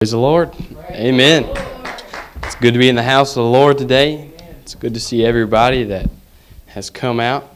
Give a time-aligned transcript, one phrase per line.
[0.00, 0.54] Praise the Lord.
[0.90, 1.44] Amen.
[2.44, 4.30] It's good to be in the house of the Lord today.
[4.60, 6.08] It's good to see everybody that
[6.66, 7.52] has come out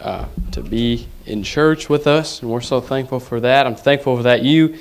[0.00, 3.66] uh, to be in church with us, and we're so thankful for that.
[3.66, 4.44] I'm thankful for that.
[4.44, 4.78] You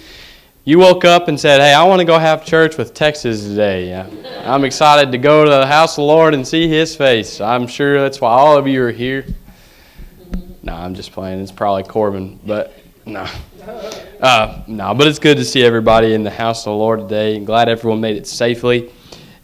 [0.63, 3.99] you woke up and said, "Hey, I want to go have church with Texas today."
[4.45, 7.41] I'm excited to go to the house of the Lord and see His face.
[7.41, 9.25] I'm sure that's why all of you are here.
[10.61, 11.41] No, I'm just playing.
[11.41, 12.75] It's probably Corbin, but
[13.07, 13.27] no.
[14.19, 17.37] Uh, no, but it's good to see everybody in the house of the Lord today.
[17.37, 18.91] And glad everyone made it safely.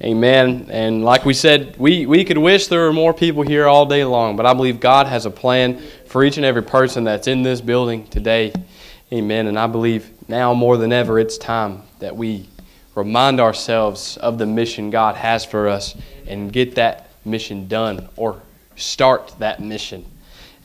[0.01, 0.67] Amen.
[0.69, 4.03] And like we said, we, we could wish there were more people here all day
[4.03, 7.41] long, but I believe God has a plan for each and every person that's in
[7.41, 8.51] this building today.
[9.13, 9.47] Amen.
[9.47, 12.49] And I believe now more than ever, it's time that we
[12.95, 15.95] remind ourselves of the mission God has for us
[16.27, 18.41] and get that mission done or
[18.75, 20.03] start that mission.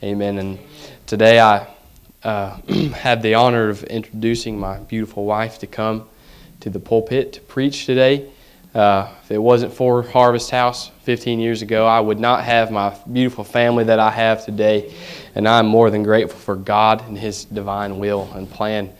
[0.03, 0.37] Amen.
[0.37, 0.59] And
[1.05, 1.65] today I
[2.23, 2.55] uh,
[2.95, 6.07] have the honor of introducing my beautiful wife to come
[6.61, 8.29] to the pulpit to preach today.
[8.73, 12.95] Uh, if it wasn't for Harvest House 15 years ago, I would not have my
[13.11, 14.93] beautiful family that I have today.
[15.35, 18.93] And I'm more than grateful for God and His divine will and plan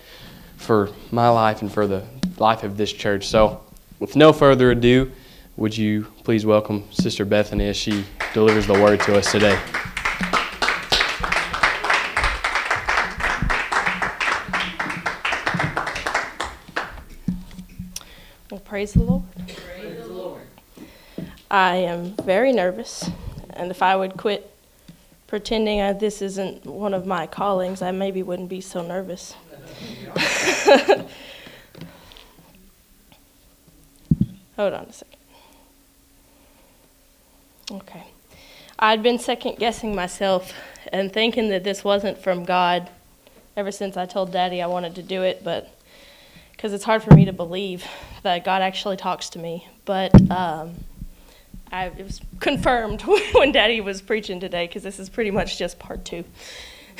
[0.58, 2.04] for my life and for the
[2.38, 3.28] life of this church.
[3.28, 3.64] So,
[4.00, 5.12] with no further ado,
[5.56, 9.60] would you please welcome Sister Bethany as she delivers the word to us today?
[18.82, 19.24] Praise the Lord.
[19.46, 20.42] Praise the Lord.
[21.52, 23.08] I am very nervous,
[23.52, 24.52] and if I would quit
[25.28, 29.36] pretending I, this isn't one of my callings, I maybe wouldn't be so nervous.
[34.56, 35.20] Hold on a second.
[37.74, 38.06] Okay.
[38.80, 40.54] I'd been second guessing myself
[40.92, 42.90] and thinking that this wasn't from God
[43.56, 45.72] ever since I told Daddy I wanted to do it, but
[46.62, 47.84] because it's hard for me to believe
[48.22, 49.68] that God actually talks to me.
[49.84, 50.76] But um,
[51.72, 55.80] I, it was confirmed when Daddy was preaching today, because this is pretty much just
[55.80, 56.24] part two.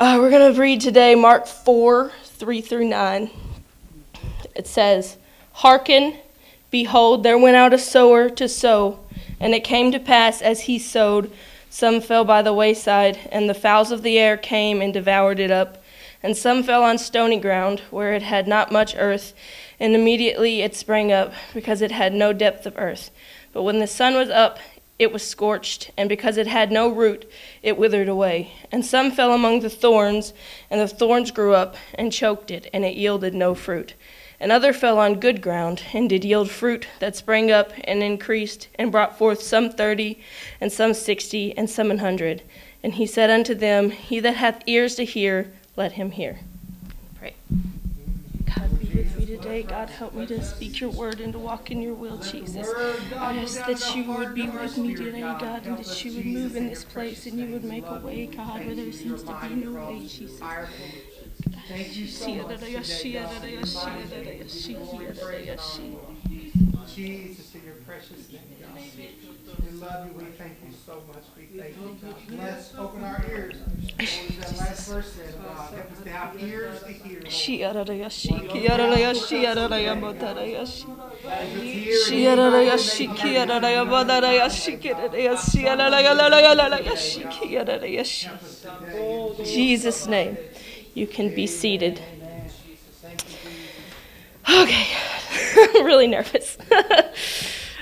[0.00, 3.30] uh, we're going to read today Mark 4 3 through 9.
[4.56, 5.18] It says,
[5.52, 6.16] Hearken,
[6.70, 9.00] behold, there went out a sower to sow,
[9.38, 11.30] and it came to pass as he sowed,
[11.68, 15.50] some fell by the wayside, and the fowls of the air came and devoured it
[15.50, 15.83] up
[16.24, 19.34] and some fell on stony ground, where it had not much earth,
[19.78, 23.10] and immediately it sprang up, because it had no depth of earth.
[23.52, 24.58] But when the sun was up,
[24.98, 27.30] it was scorched, and because it had no root,
[27.62, 28.52] it withered away.
[28.72, 30.32] And some fell among the thorns,
[30.70, 33.92] and the thorns grew up and choked it, and it yielded no fruit.
[34.40, 38.68] And other fell on good ground, and did yield fruit that sprang up and increased,
[38.76, 40.22] and brought forth some thirty,
[40.58, 42.42] and some sixty, and some an hundred.
[42.82, 46.38] And he said unto them, He that hath ears to hear, let him hear.
[47.18, 47.34] Pray.
[48.46, 49.62] God be with me today.
[49.62, 52.68] God help me to speak your word and to walk in your will, Jesus.
[53.16, 56.56] I ask that you would be with me today, God, and that you would move
[56.56, 59.54] in this place and you would make a way, God, where there seems to be
[59.56, 60.40] no way, Jesus.
[61.68, 62.60] Thank you so much.
[66.86, 68.80] Jesus, in your precious name, God.
[69.64, 70.12] We love you.
[70.12, 71.24] We thank you so much.
[71.36, 72.38] We thank you, God.
[72.38, 73.56] Let's open our ears.
[73.96, 75.74] That last verse said, God?
[75.74, 77.22] Help us to have ears to hear.
[89.44, 90.36] Jesus' name.
[90.94, 92.00] You can be seated.
[94.48, 94.86] Okay,
[95.74, 96.58] really nervous.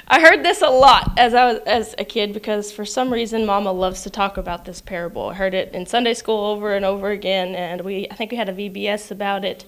[0.09, 3.47] I heard this a lot as I was as a kid because for some reason
[3.47, 5.29] Mama loves to talk about this parable.
[5.31, 8.37] I heard it in Sunday school over and over again, and we I think we
[8.37, 9.65] had a VBS about it.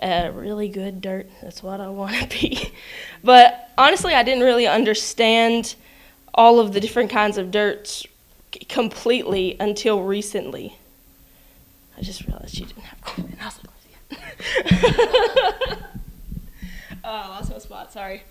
[0.00, 1.28] Uh, really good dirt.
[1.42, 2.72] That's what I want to be.
[3.22, 5.74] But honestly, I didn't really understand
[6.32, 8.06] all of the different kinds of dirts
[8.68, 10.76] completely until recently.
[11.98, 13.36] I just realized you didn't have Corbin.
[13.42, 13.70] I was like,
[15.70, 15.86] yeah.
[17.04, 17.92] Oh, I lost my spot.
[17.92, 18.22] Sorry.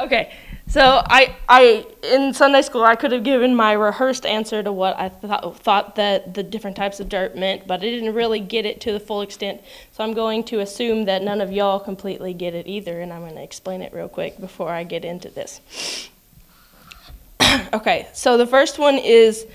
[0.00, 0.32] okay,
[0.66, 4.98] so I, I in Sunday school I could have given my rehearsed answer to what
[4.98, 8.66] I thought thought that the different types of dirt meant, but I didn't really get
[8.66, 9.60] it to the full extent.
[9.92, 13.20] So I'm going to assume that none of y'all completely get it either, and I'm
[13.20, 15.60] going to explain it real quick before I get into this.
[17.72, 19.46] okay, so the first one is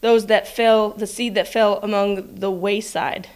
[0.00, 3.28] those that fell, the seed that fell among the wayside.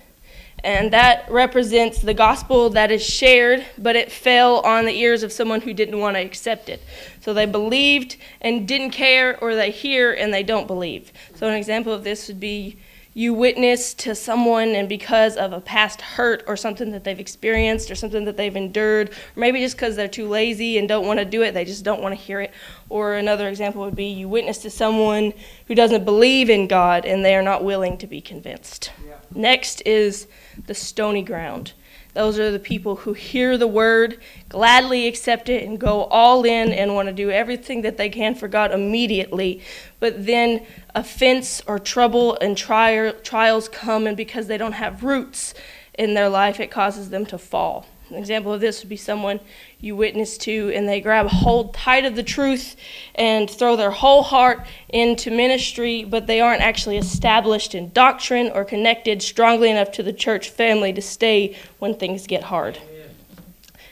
[0.64, 5.32] And that represents the gospel that is shared, but it fell on the ears of
[5.32, 6.82] someone who didn't want to accept it.
[7.20, 11.12] So they believed and didn't care, or they hear and they don't believe.
[11.35, 12.76] So an example of this would be
[13.14, 17.91] you witness to someone and because of a past hurt or something that they've experienced
[17.91, 21.19] or something that they've endured, or maybe just because they're too lazy and don't want
[21.19, 22.53] to do it, they just don't want to hear it.
[22.88, 25.35] Or another example would be you witness to someone
[25.67, 28.93] who doesn't believe in God and they are not willing to be convinced.
[29.06, 29.17] Yeah.
[29.35, 30.26] Next is
[30.67, 31.73] the stony ground.
[32.14, 34.19] Those are the people who hear the word,
[34.49, 38.35] gladly accept it, and go all in and want to do everything that they can
[38.35, 39.62] for God immediately.
[39.99, 45.55] But then offense or trouble and tri- trials come, and because they don't have roots
[45.99, 47.87] in their life, it causes them to fall.
[48.12, 49.41] An example of this would be someone
[49.81, 52.76] you witness to, and they grab hold tight of the truth
[53.14, 58.67] and throw their whole heart into ministry, but they aren't actually established in doctrine or
[58.67, 62.79] connected strongly enough to the church family to stay when things get hard.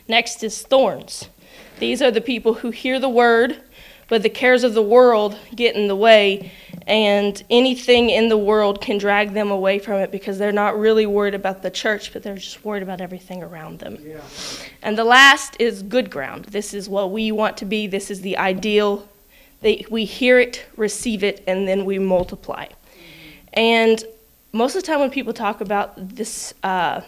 [0.07, 1.31] Next is thorns.
[1.79, 3.63] These are the people who hear the word,
[4.09, 6.53] but the cares of the world get in the way,
[6.87, 11.07] and anything in the world can drag them away from it because they're not really
[11.07, 13.99] worried about the church, but they're just worried about everything around them.
[14.03, 14.21] Yeah.
[14.83, 16.47] And the last is good ground.
[16.47, 19.09] This is what we want to be, this is the ideal.
[19.61, 22.67] They, we hear it, receive it, and then we multiply.
[23.53, 24.03] And
[24.53, 27.03] most of the time, when people talk about this, uh,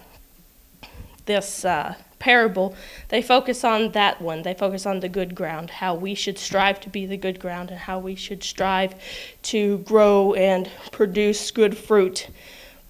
[1.25, 2.75] this uh, parable,
[3.09, 4.43] they focus on that one.
[4.43, 7.71] They focus on the good ground, how we should strive to be the good ground,
[7.71, 8.95] and how we should strive
[9.43, 12.29] to grow and produce good fruit.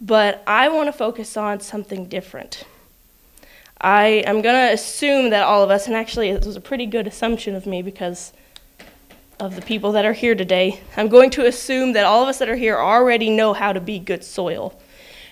[0.03, 2.65] But I want to focus on something different.
[3.81, 6.85] I am going to assume that all of us, and actually, it was a pretty
[6.85, 8.35] good assumption of me because
[9.41, 10.81] of the people that are here today.
[10.97, 13.81] I'm going to assume that all of us that are here already know how to
[13.81, 14.79] be good soil.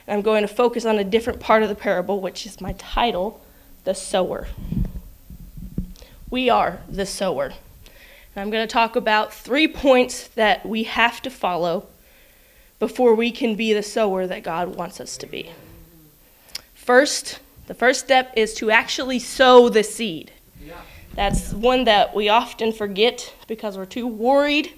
[0.09, 3.43] I'm going to focus on a different part of the parable, which is my title
[3.85, 4.49] the sower.
[6.31, 7.47] We are the sower.
[7.47, 11.87] And I'm going to talk about three points that we have to follow
[12.79, 15.51] before we can be the sower that God wants us to be.
[16.75, 20.33] First, the first step is to actually sow the seed.
[21.15, 24.73] That's one that we often forget because we're too worried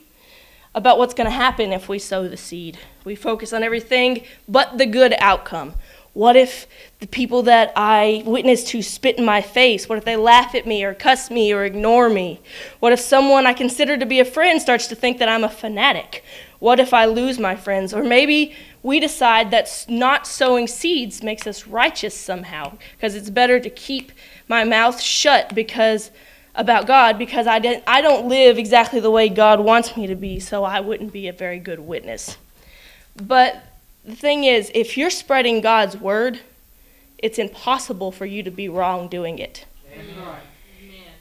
[0.74, 2.78] about what's going to happen if we sow the seed.
[3.04, 5.74] We focus on everything but the good outcome.
[6.14, 6.66] What if
[7.00, 9.88] the people that I witness to spit in my face?
[9.88, 12.40] What if they laugh at me or cuss me or ignore me?
[12.80, 15.48] What if someone I consider to be a friend starts to think that I'm a
[15.48, 16.22] fanatic?
[16.58, 17.94] What if I lose my friends?
[17.94, 23.58] Or maybe we decide that not sowing seeds makes us righteous somehow because it's better
[23.58, 24.12] to keep
[24.48, 26.10] my mouth shut because
[26.54, 30.14] about God because I didn't I don't live exactly the way God wants me to
[30.14, 32.36] be, so I wouldn't be a very good witness.
[33.16, 33.71] But
[34.04, 36.40] the thing is, if you're spreading God's word,
[37.18, 39.64] it's impossible for you to be wrong doing it.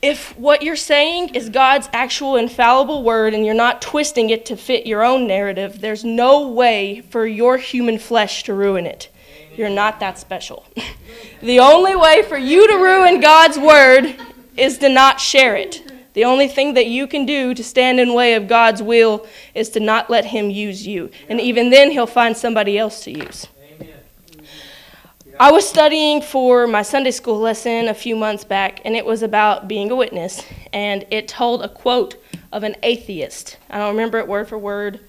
[0.01, 4.57] If what you're saying is God's actual infallible word and you're not twisting it to
[4.57, 9.09] fit your own narrative, there's no way for your human flesh to ruin it.
[9.55, 10.65] You're not that special.
[11.41, 14.15] the only way for you to ruin God's word
[14.57, 15.90] is to not share it.
[16.13, 19.69] The only thing that you can do to stand in way of God's will is
[19.69, 21.09] to not let him use you.
[21.29, 23.47] And even then he'll find somebody else to use.
[23.63, 23.93] Amen.
[25.39, 29.23] I was studying for my Sunday school lesson a few months back, and it was
[29.23, 30.43] about being a witness.
[30.73, 32.21] And it told a quote
[32.51, 33.57] of an atheist.
[33.69, 34.99] I don't remember it word for word,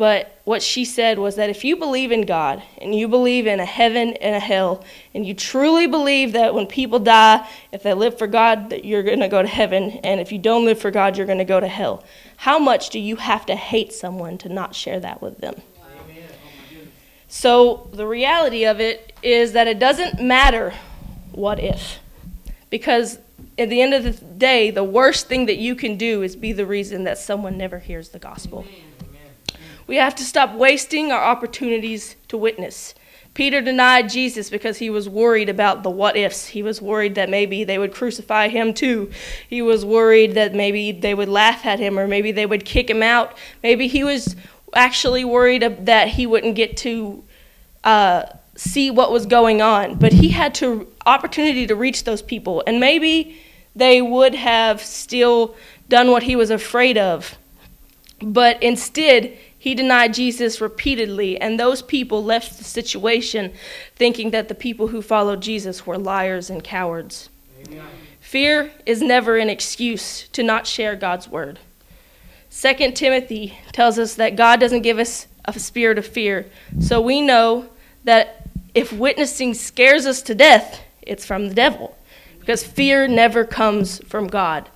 [0.00, 3.60] but what she said was that if you believe in God and you believe in
[3.60, 4.82] a heaven and a hell,
[5.12, 9.02] and you truly believe that when people die, if they live for God, that you're
[9.02, 11.44] going to go to heaven, and if you don't live for God, you're going to
[11.44, 12.02] go to hell,
[12.38, 15.60] how much do you have to hate someone to not share that with them?
[17.28, 20.72] So the reality of it is that it doesn't matter
[21.32, 21.98] what if.
[22.70, 23.18] Because
[23.58, 26.54] at the end of the day, the worst thing that you can do is be
[26.54, 28.64] the reason that someone never hears the gospel.
[29.90, 32.94] We have to stop wasting our opportunities to witness.
[33.34, 36.46] Peter denied Jesus because he was worried about the what ifs.
[36.46, 39.10] He was worried that maybe they would crucify him too.
[39.48, 42.88] He was worried that maybe they would laugh at him or maybe they would kick
[42.88, 43.36] him out.
[43.64, 44.36] Maybe he was
[44.74, 47.24] actually worried that he wouldn't get to
[47.82, 49.96] uh, see what was going on.
[49.96, 53.40] But he had to opportunity to reach those people, and maybe
[53.74, 55.56] they would have still
[55.88, 57.36] done what he was afraid of.
[58.22, 63.52] But instead, he denied Jesus repeatedly, and those people left the situation
[63.94, 67.28] thinking that the people who followed Jesus were liars and cowards.
[67.66, 67.84] Amen.
[68.20, 71.58] Fear is never an excuse to not share God's word.
[72.50, 76.46] 2 Timothy tells us that God doesn't give us a spirit of fear.
[76.80, 77.68] So we know
[78.04, 81.98] that if witnessing scares us to death, it's from the devil.
[82.38, 84.70] Because fear never comes from God.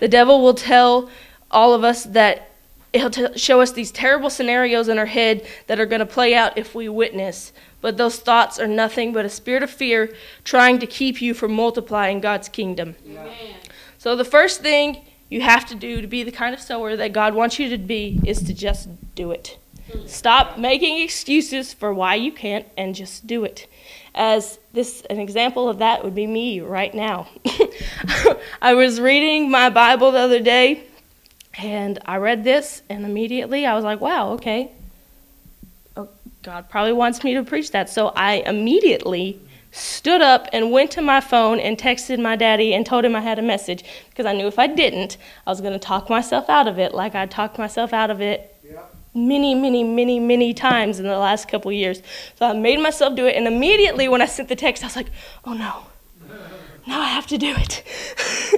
[0.00, 1.08] The devil will tell
[1.52, 2.50] all of us that
[2.94, 6.34] it'll t- show us these terrible scenarios in our head that are going to play
[6.34, 7.52] out if we witness.
[7.80, 11.52] But those thoughts are nothing but a spirit of fear trying to keep you from
[11.52, 12.94] multiplying God's kingdom.
[13.98, 17.12] So, the first thing you have to do to be the kind of sower that
[17.12, 19.58] God wants you to be is to just do it.
[20.06, 23.66] Stop making excuses for why you can't and just do it.
[24.14, 27.28] As this an example of that would be me right now.
[28.62, 30.84] I was reading my Bible the other day
[31.58, 34.70] and I read this and immediately I was like, "Wow, okay.
[35.96, 36.08] Oh,
[36.42, 41.02] God probably wants me to preach that." So I immediately stood up and went to
[41.02, 44.32] my phone and texted my daddy and told him I had a message because I
[44.32, 47.26] knew if I didn't, I was going to talk myself out of it like I
[47.26, 48.54] talked myself out of it
[49.14, 52.02] many, many, many, many times in the last couple years.
[52.36, 54.96] So I made myself do it, and immediately when I sent the text, I was
[54.96, 55.10] like,
[55.44, 55.86] oh no.
[56.86, 57.82] Now I have to do it.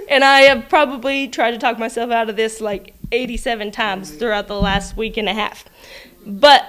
[0.08, 4.48] and I have probably tried to talk myself out of this like 87 times throughout
[4.48, 5.64] the last week and a half.
[6.24, 6.66] But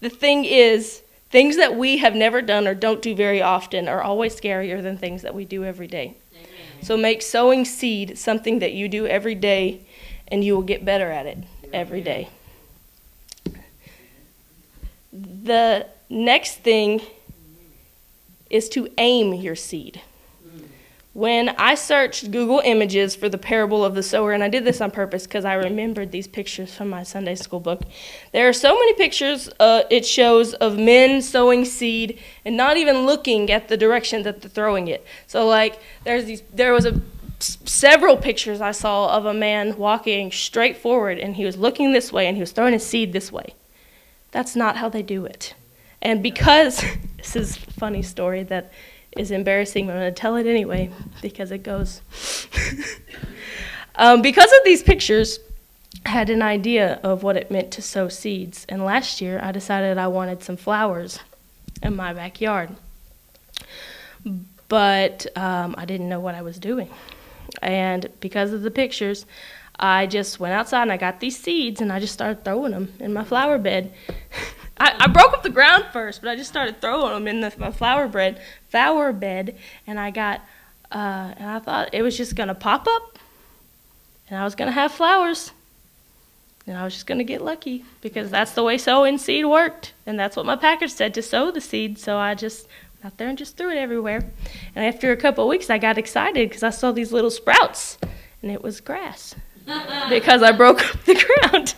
[0.00, 4.02] the thing is, things that we have never done or don't do very often are
[4.02, 6.16] always scarier than things that we do every day.
[6.82, 9.80] So make sowing seed something that you do every day,
[10.28, 11.38] and you will get better at it
[11.72, 12.28] every day.
[15.12, 17.00] The next thing
[18.50, 20.02] is to aim your seed.
[21.14, 24.80] When I searched Google Images for the parable of the sower, and I did this
[24.80, 27.82] on purpose because I remembered these pictures from my Sunday school book,
[28.32, 33.06] there are so many pictures uh, it shows of men sowing seed and not even
[33.06, 35.06] looking at the direction that they're throwing it.
[35.28, 36.88] So, like, there's these, there was
[37.38, 42.12] several pictures I saw of a man walking straight forward, and he was looking this
[42.12, 43.54] way, and he was throwing his seed this way.
[44.32, 45.54] That's not how they do it.
[46.02, 46.84] And because
[47.18, 48.72] this is a funny story that
[49.16, 50.90] is embarrassing, but I'm going to tell it anyway
[51.22, 52.00] because it goes.
[53.96, 55.38] um, because of these pictures,
[56.06, 58.66] I had an idea of what it meant to sow seeds.
[58.68, 61.18] And last year, I decided I wanted some flowers
[61.82, 62.70] in my backyard.
[64.68, 66.90] But um, I didn't know what I was doing.
[67.62, 69.26] And because of the pictures,
[69.78, 72.92] I just went outside and I got these seeds and I just started throwing them
[73.00, 73.92] in my flower bed.
[74.78, 77.52] I, I broke up the ground first, but I just started throwing them in the,
[77.58, 80.40] my flower bed, flower bed, and I got,
[80.90, 83.18] uh, and I thought it was just gonna pop up,
[84.28, 85.52] and I was gonna have flowers,
[86.66, 90.18] and I was just gonna get lucky because that's the way sowing seed worked, and
[90.18, 91.98] that's what my package said to sow the seed.
[91.98, 94.24] So I just went out there and just threw it everywhere,
[94.74, 97.96] and after a couple of weeks, I got excited because I saw these little sprouts,
[98.42, 99.36] and it was grass
[100.08, 101.74] because I broke up the ground.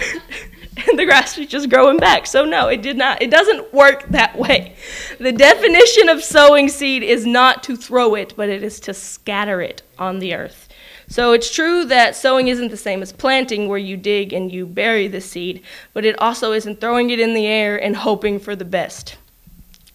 [0.98, 2.26] the grass was just growing back.
[2.26, 4.74] So no, it did not it doesn't work that way.
[5.18, 9.60] The definition of sowing seed is not to throw it, but it is to scatter
[9.60, 10.68] it on the earth.
[11.06, 14.66] So it's true that sowing isn't the same as planting where you dig and you
[14.66, 18.56] bury the seed, but it also isn't throwing it in the air and hoping for
[18.56, 19.16] the best.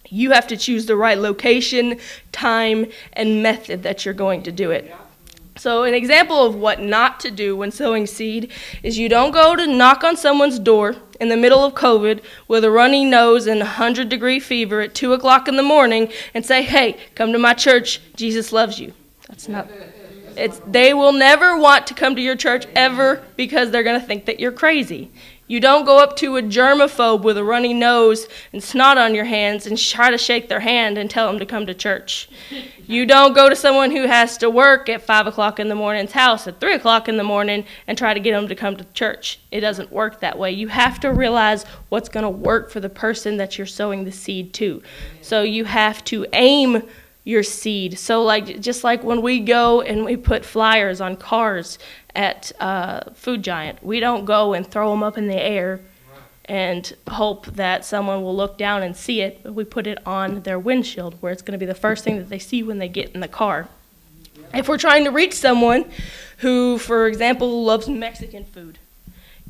[0.08, 1.98] You have to choose the right location,
[2.32, 4.92] time, and method that you're going to do it.
[5.60, 8.50] So, an example of what not to do when sowing seed
[8.82, 12.64] is you don't go to knock on someone's door in the middle of COVID with
[12.64, 16.62] a runny nose and 100 degree fever at 2 o'clock in the morning and say,
[16.62, 18.94] hey, come to my church, Jesus loves you.
[19.28, 19.68] That's not.
[20.34, 24.06] It's, they will never want to come to your church ever because they're going to
[24.06, 25.10] think that you're crazy.
[25.50, 29.24] You don't go up to a germaphobe with a runny nose and snot on your
[29.24, 32.28] hands and try to shake their hand and tell them to come to church.
[32.86, 36.12] You don't go to someone who has to work at 5 o'clock in the morning's
[36.12, 38.84] house at 3 o'clock in the morning and try to get them to come to
[38.94, 39.40] church.
[39.50, 40.52] It doesn't work that way.
[40.52, 44.12] You have to realize what's going to work for the person that you're sowing the
[44.12, 44.80] seed to.
[45.20, 46.84] So you have to aim
[47.24, 47.98] your seed.
[47.98, 51.78] So like just like when we go and we put flyers on cars
[52.14, 55.80] at uh, Food Giant, we don't go and throw them up in the air
[56.46, 59.40] and hope that someone will look down and see it.
[59.42, 62.18] But we put it on their windshield where it's going to be the first thing
[62.18, 63.68] that they see when they get in the car.
[64.52, 65.84] If we're trying to reach someone
[66.38, 68.78] who, for example, loves Mexican food,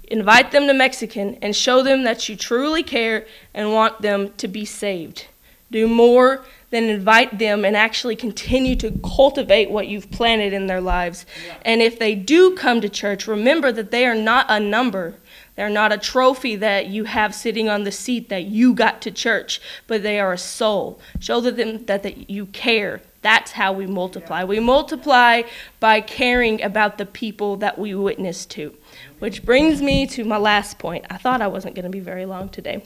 [0.09, 4.47] invite them to Mexican and show them that you truly care and want them to
[4.47, 5.27] be saved.
[5.71, 10.81] Do more than invite them and actually continue to cultivate what you've planted in their
[10.81, 11.27] lives.
[11.45, 11.57] Yeah.
[11.63, 15.15] And if they do come to church, remember that they are not a number.
[15.57, 19.11] They're not a trophy that you have sitting on the seat that you got to
[19.11, 21.01] church, but they are a soul.
[21.19, 23.03] Show them that, that you care.
[23.23, 24.45] That's how we multiply.
[24.45, 25.43] We multiply
[25.79, 28.75] by caring about the people that we witness to.
[29.19, 31.05] Which brings me to my last point.
[31.11, 32.83] I thought I wasn't going to be very long today.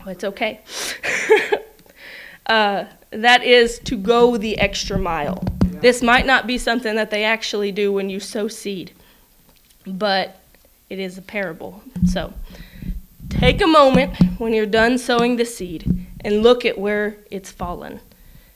[0.00, 0.62] Well, it's okay.
[2.46, 5.42] uh, that is to go the extra mile.
[5.80, 8.92] This might not be something that they actually do when you sow seed,
[9.86, 10.40] but
[10.88, 11.82] it is a parable.
[12.06, 12.32] So
[13.28, 18.00] take a moment when you're done sowing the seed and look at where it's fallen.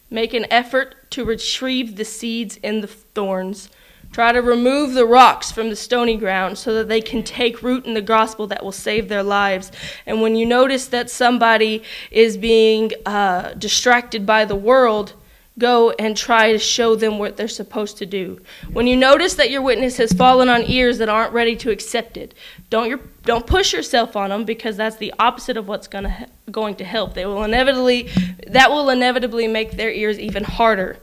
[0.09, 3.69] Make an effort to retrieve the seeds in the thorns.
[4.13, 7.87] Try to remove the rocks from the stony ground so that they can take root
[7.87, 9.71] in the gospel that will save their lives.
[10.05, 15.15] And when you notice that somebody is being uh, distracted by the world,
[15.61, 18.41] go and try to show them what they're supposed to do.
[18.73, 22.17] When you notice that your witness has fallen on ears that aren't ready to accept
[22.17, 22.35] it,
[22.69, 26.75] don't your, don't push yourself on them because that's the opposite of what's to going
[26.77, 27.15] to help.
[27.15, 28.09] They will inevitably
[28.49, 30.99] that will inevitably make their ears even harder.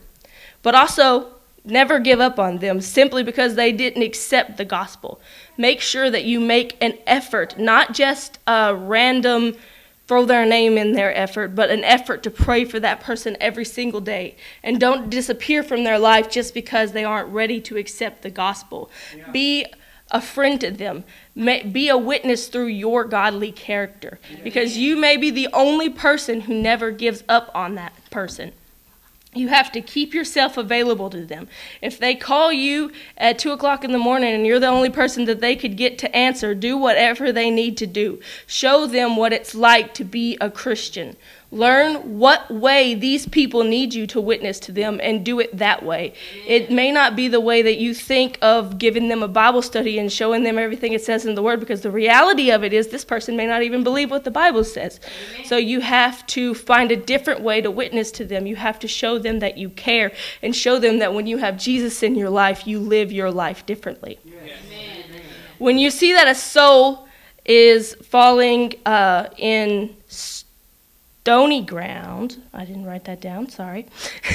[0.61, 1.36] But also
[1.67, 5.19] never give up on them simply because they didn't accept the gospel.
[5.57, 9.55] Make sure that you make an effort, not just a random
[10.07, 13.65] throw their name in their effort, but an effort to pray for that person every
[13.65, 14.35] single day.
[14.63, 18.89] And don't disappear from their life just because they aren't ready to accept the gospel.
[19.15, 19.29] Yeah.
[19.31, 19.65] Be
[20.09, 21.03] a friend to them.
[21.35, 26.53] be a witness through your godly character because you may be the only person who
[26.53, 28.53] never gives up on that person.
[29.33, 31.47] You have to keep yourself available to them.
[31.81, 35.25] If they call you at 2 o'clock in the morning and you're the only person
[35.25, 38.19] that they could get to answer, do whatever they need to do.
[38.45, 41.17] Show them what it's like to be a Christian.
[41.49, 45.81] Learn what way these people need you to witness to them and do it that
[45.81, 46.13] way.
[46.45, 49.97] It may not be the way that you think of giving them a Bible study
[49.97, 52.89] and showing them everything it says in the Word, because the reality of it is
[52.89, 54.99] this person may not even believe what the Bible says.
[55.45, 58.45] So you have to find a different way to witness to them.
[58.45, 60.11] You have to show them that you care
[60.41, 63.65] and show them that when you have Jesus in your life, you live your life
[63.65, 64.19] differently.
[65.59, 67.07] When you see that a soul
[67.45, 69.95] is falling uh, in
[71.27, 73.85] stony ground, I didn't write that down, sorry,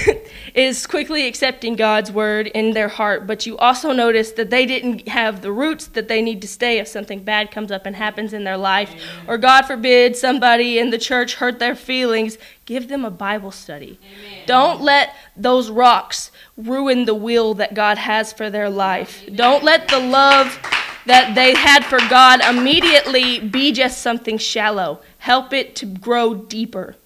[0.55, 3.27] is quickly accepting God's word in their heart.
[3.27, 6.81] But you also notice that they didn't have the roots that they need to stay
[6.81, 8.91] if something bad comes up and happens in their life.
[8.91, 9.25] Amen.
[9.27, 12.37] Or God forbid somebody in the church hurt their feelings.
[12.67, 13.99] Give them a Bible study.
[14.05, 14.43] Amen.
[14.45, 19.23] Don't let those rocks ruin the will that God has for their life.
[19.23, 19.37] Amen.
[19.37, 20.59] Don't let the love
[21.07, 25.01] that they had for God immediately be just something shallow.
[25.19, 26.97] Help it to grow deeper.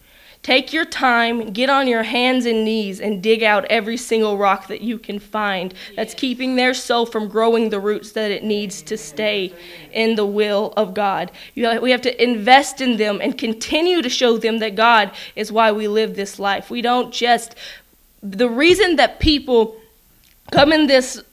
[0.46, 4.68] Take your time, get on your hands and knees, and dig out every single rock
[4.68, 8.80] that you can find that's keeping their soul from growing the roots that it needs
[8.82, 9.52] to stay
[9.92, 11.32] in the will of God.
[11.56, 15.72] we have to invest in them and continue to show them that God is why
[15.72, 16.70] we live this life.
[16.70, 17.56] We don't just.
[18.22, 19.76] The reason that people
[20.52, 21.24] come in this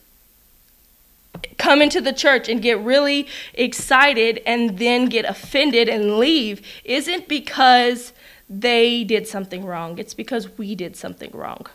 [1.58, 7.28] come into the church and get really excited and then get offended and leave isn't
[7.28, 8.14] because
[8.50, 9.98] they did something wrong.
[9.98, 11.66] It's because we did something wrong.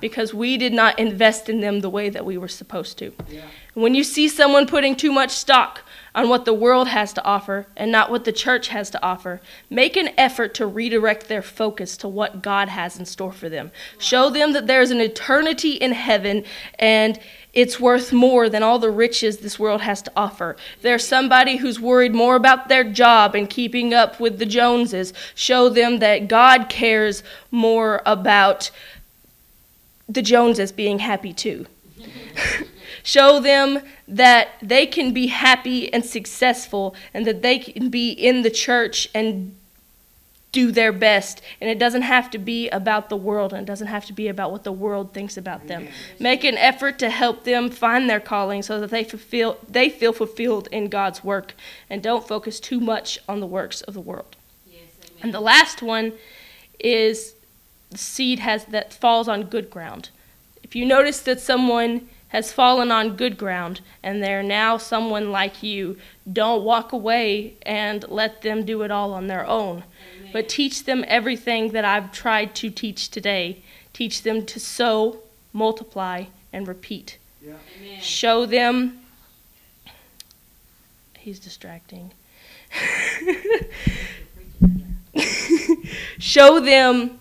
[0.00, 3.12] Because we did not invest in them the way that we were supposed to.
[3.28, 3.42] Yeah.
[3.74, 5.80] When you see someone putting too much stock
[6.14, 9.40] on what the world has to offer and not what the church has to offer,
[9.68, 13.72] make an effort to redirect their focus to what God has in store for them.
[13.98, 16.44] Show them that there's an eternity in heaven
[16.78, 17.18] and
[17.52, 20.56] it's worth more than all the riches this world has to offer.
[20.82, 25.12] There's somebody who's worried more about their job and keeping up with the Joneses.
[25.34, 28.70] Show them that God cares more about
[30.08, 31.66] the Joneses being happy too.
[33.02, 38.42] Show them that they can be happy and successful and that they can be in
[38.42, 39.54] the church and
[40.54, 41.42] do their best.
[41.60, 44.28] And it doesn't have to be about the world, and it doesn't have to be
[44.28, 45.88] about what the world thinks about them.
[46.20, 50.12] Make an effort to help them find their calling so that they fulfill they feel
[50.12, 51.54] fulfilled in God's work
[51.90, 54.36] and don't focus too much on the works of the world.
[54.70, 54.82] Yes,
[55.20, 56.12] and the last one
[56.78, 57.34] is
[57.90, 60.10] the seed has that falls on good ground.
[60.62, 65.62] If you notice that someone has fallen on good ground and they're now someone like
[65.62, 65.96] you,
[66.30, 69.84] don't walk away and let them do it all on their own
[70.34, 73.62] but teach them everything that I've tried to teach today.
[73.92, 75.20] Teach them to sow,
[75.52, 77.18] multiply, and repeat.
[77.40, 77.54] Yeah.
[78.00, 78.98] Show them.
[81.16, 82.10] He's distracting.
[86.18, 87.20] Show them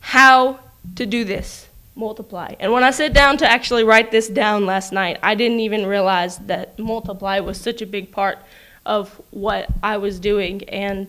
[0.00, 0.60] how
[0.96, 1.69] to do this
[2.00, 2.54] multiply.
[2.58, 5.86] And when I sat down to actually write this down last night, I didn't even
[5.86, 8.38] realize that multiply was such a big part
[8.84, 10.68] of what I was doing.
[10.68, 11.06] And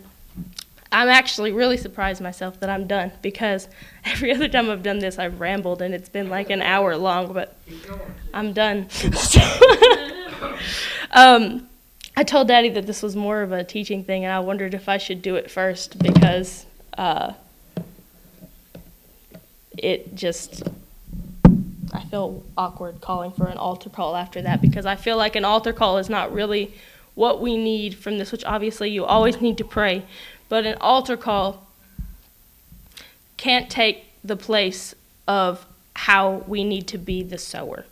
[0.92, 3.70] I'm actually really surprised myself that I'm done because
[4.06, 7.34] every other time I've done this, I've rambled and it's been like an hour long,
[7.34, 7.58] but
[8.34, 8.88] I'm done.
[11.12, 11.70] um,
[12.18, 14.90] I told Daddy that this was more of a teaching thing, and I wondered if
[14.90, 16.66] I should do it first because
[16.98, 17.32] uh,
[19.78, 20.64] it just.
[21.94, 25.44] I feel awkward calling for an altar call after that because I feel like an
[25.44, 26.74] altar call is not really
[27.16, 30.06] what we need from this, which obviously you always need to pray,
[30.48, 31.68] but an altar call
[33.36, 34.96] can't take the place
[35.28, 37.86] of how we need to be the sower.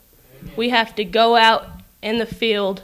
[0.56, 1.68] We have to go out
[2.02, 2.82] in the field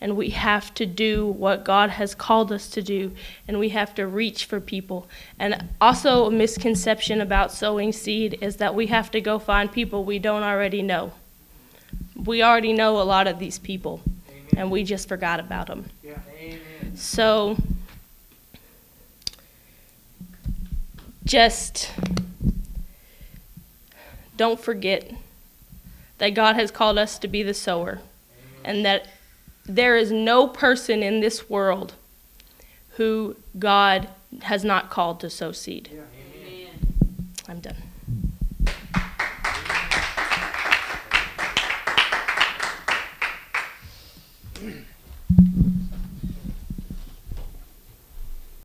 [0.00, 3.12] and we have to do what God has called us to do
[3.46, 5.06] and we have to reach for people.
[5.38, 10.04] And also, a misconception about sowing seed is that we have to go find people
[10.04, 11.12] we don't already know.
[12.16, 14.00] We already know a lot of these people
[14.56, 15.90] and we just forgot about them.
[16.02, 16.18] Yeah.
[16.94, 17.56] So,
[21.24, 21.90] just
[24.36, 25.12] don't forget
[26.18, 28.00] that God has called us to be the sower
[28.64, 29.06] and that
[29.74, 31.94] there is no person in this world
[32.96, 34.08] who God
[34.42, 35.90] has not called to sow seed.
[35.92, 36.02] Yeah.
[37.48, 37.76] I'm done.